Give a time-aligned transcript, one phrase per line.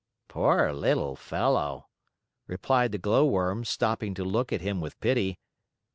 [0.27, 1.85] "Poor little fellow!"
[2.47, 5.37] replied the Glowworm, stopping to look at him with pity.